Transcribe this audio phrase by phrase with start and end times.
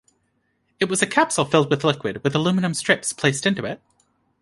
[0.79, 3.79] It was a capsule filled with liquid, with aluminium strips placed into it.